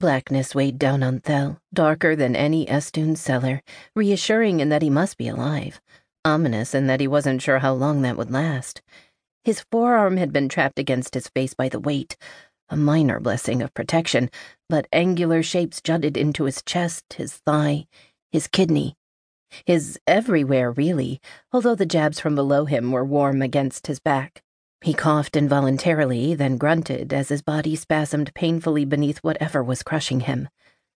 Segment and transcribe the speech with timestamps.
[0.00, 3.62] Blackness weighed down on Thel, darker than any Estune cellar,
[3.96, 5.80] reassuring in that he must be alive,
[6.24, 8.80] ominous in that he wasn't sure how long that would last.
[9.42, 12.16] His forearm had been trapped against his face by the weight,
[12.68, 14.30] a minor blessing of protection,
[14.68, 17.88] but angular shapes jutted into his chest, his thigh,
[18.30, 18.94] his kidney.
[19.66, 21.20] His everywhere, really,
[21.52, 24.44] although the jabs from below him were warm against his back.
[24.80, 30.48] He coughed involuntarily, then grunted as his body spasmed painfully beneath whatever was crushing him.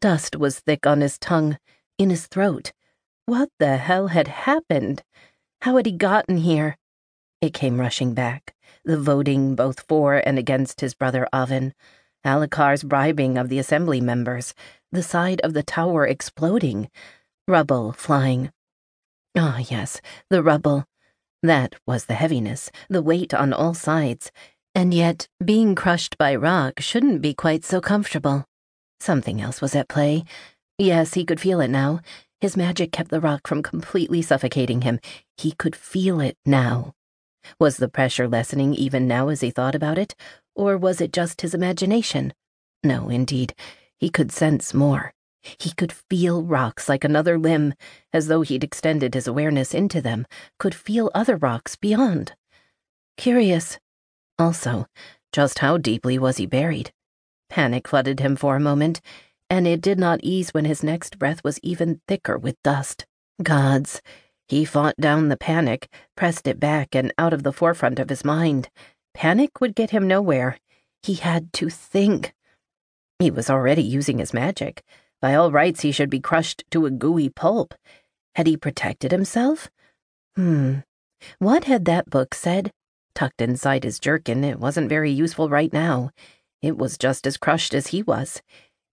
[0.00, 1.58] Dust was thick on his tongue,
[1.96, 2.72] in his throat.
[3.26, 5.02] What the hell had happened?
[5.62, 6.78] How had he gotten here?
[7.40, 8.54] It came rushing back,
[8.84, 11.72] the voting both for and against his brother Aven,
[12.24, 14.52] Allikar's bribing of the assembly members,
[14.90, 16.90] the side of the tower exploding,
[17.46, 18.52] rubble flying.
[19.36, 20.86] Ah, yes, the rubble.
[21.42, 24.30] That was the heaviness, the weight on all sides.
[24.74, 28.44] And yet, being crushed by rock shouldn't be quite so comfortable.
[29.00, 30.24] Something else was at play.
[30.78, 32.00] Yes, he could feel it now.
[32.40, 35.00] His magic kept the rock from completely suffocating him.
[35.36, 36.92] He could feel it now.
[37.58, 40.14] Was the pressure lessening even now as he thought about it,
[40.54, 42.34] or was it just his imagination?
[42.84, 43.54] No, indeed,
[43.98, 45.14] he could sense more.
[45.42, 47.74] He could feel rocks like another limb,
[48.12, 50.26] as though he'd extended his awareness into them,
[50.58, 52.34] could feel other rocks beyond.
[53.16, 53.78] Curious.
[54.38, 54.86] Also,
[55.32, 56.92] just how deeply was he buried?
[57.48, 59.00] Panic flooded him for a moment,
[59.48, 63.06] and it did not ease when his next breath was even thicker with dust.
[63.42, 64.00] Gods.
[64.48, 68.24] He fought down the panic, pressed it back and out of the forefront of his
[68.24, 68.68] mind.
[69.14, 70.58] Panic would get him nowhere.
[71.02, 72.34] He had to think.
[73.18, 74.82] He was already using his magic.
[75.20, 77.74] By all rights, he should be crushed to a gooey pulp.
[78.34, 79.70] Had he protected himself?
[80.36, 80.78] Hmm.
[81.38, 82.70] What had that book said?
[83.14, 86.10] Tucked inside his jerkin, it wasn't very useful right now.
[86.62, 88.40] It was just as crushed as he was.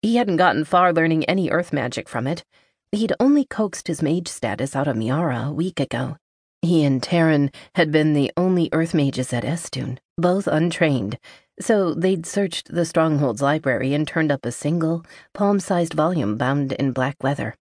[0.00, 2.44] He hadn't gotten far learning any earth magic from it.
[2.92, 6.16] He'd only coaxed his mage status out of Miara a week ago.
[6.62, 11.18] He and Taryn had been the only earth mages at Estune, both untrained,
[11.60, 16.72] so they'd searched the Stronghold's library and turned up a single, palm sized volume bound
[16.72, 17.54] in black leather.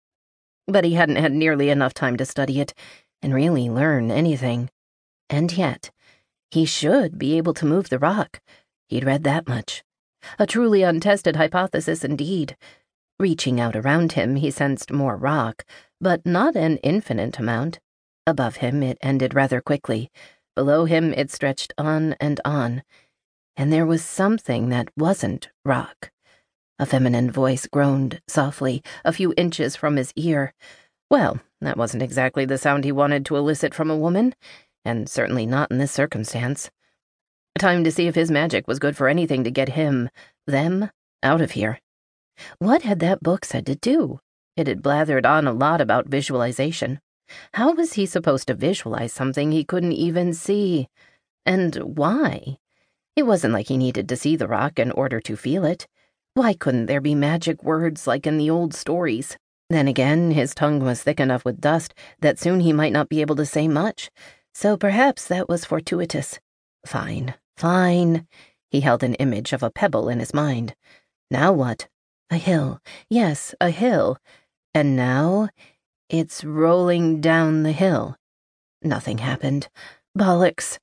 [0.67, 2.73] But he hadn't had nearly enough time to study it
[3.21, 4.69] and really learn anything.
[5.29, 5.91] And yet,
[6.49, 8.41] he should be able to move the rock.
[8.87, 9.83] He'd read that much.
[10.39, 12.55] A truly untested hypothesis indeed.
[13.19, 15.65] Reaching out around him, he sensed more rock,
[15.99, 17.79] but not an infinite amount.
[18.25, 20.11] Above him, it ended rather quickly.
[20.55, 22.83] Below him, it stretched on and on
[23.55, 26.11] and there was something that wasn't rock.
[26.79, 30.53] A feminine voice groaned softly, a few inches from his ear.
[31.09, 34.33] Well, that wasn't exactly the sound he wanted to elicit from a woman,
[34.83, 36.71] and certainly not in this circumstance.
[37.59, 40.09] Time to see if his magic was good for anything to get him,
[40.47, 40.89] them,
[41.21, 41.79] out of here.
[42.59, 44.19] What had that book said to do?
[44.57, 46.99] It had blathered on a lot about visualization.
[47.53, 50.87] How was he supposed to visualize something he couldn't even see?
[51.45, 52.57] And why?
[53.15, 55.87] It wasn't like he needed to see the rock in order to feel it.
[56.33, 59.37] Why couldn't there be magic words like in the old stories?
[59.69, 63.21] Then again, his tongue was thick enough with dust that soon he might not be
[63.21, 64.09] able to say much,
[64.53, 66.39] so perhaps that was fortuitous.
[66.85, 68.27] Fine, fine.
[68.69, 70.75] He held an image of a pebble in his mind.
[71.29, 71.87] Now what?
[72.29, 72.81] A hill.
[73.09, 74.17] Yes, a hill.
[74.73, 75.49] And now
[76.09, 78.15] it's rolling down the hill.
[78.81, 79.67] Nothing happened.
[80.17, 80.79] Bollocks.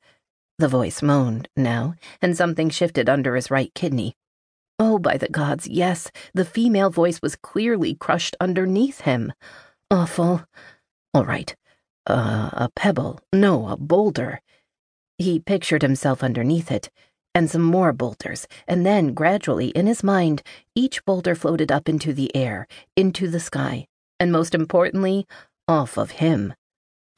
[0.58, 4.16] The voice moaned now, and something shifted under his right kidney.
[4.80, 9.32] Oh, by the gods, yes, the female voice was clearly crushed underneath him.
[9.91, 10.44] Awful.
[11.14, 11.54] All right.
[12.06, 13.20] Uh, a pebble.
[13.32, 14.41] No, a boulder.
[15.16, 16.91] He pictured himself underneath it,
[17.34, 20.42] and some more boulders, and then, gradually, in his mind,
[20.74, 22.66] each boulder floated up into the air,
[22.97, 23.86] into the sky,
[24.18, 25.26] and most importantly,
[25.68, 26.54] off of him.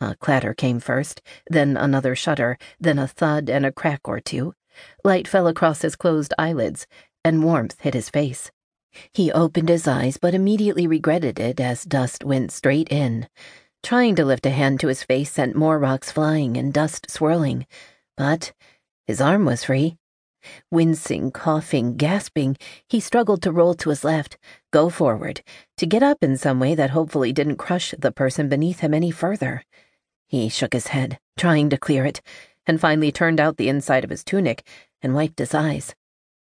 [0.03, 4.55] A clatter came first, then another shudder, then a thud and a crack or two.
[5.05, 6.87] Light fell across his closed eyelids,
[7.23, 8.51] and warmth hit his face.
[9.13, 13.29] He opened his eyes, but immediately regretted it as dust went straight in.
[13.83, 17.67] Trying to lift a hand to his face sent more rocks flying and dust swirling,
[18.17, 18.53] but
[19.07, 19.97] his arm was free.
[20.71, 22.57] Wincing, coughing, gasping,
[22.89, 24.39] he struggled to roll to his left,
[24.71, 25.43] go forward,
[25.77, 29.11] to get up in some way that hopefully didn't crush the person beneath him any
[29.11, 29.63] further.
[30.31, 32.21] He shook his head, trying to clear it,
[32.65, 34.65] and finally turned out the inside of his tunic
[35.03, 35.93] and wiped his eyes.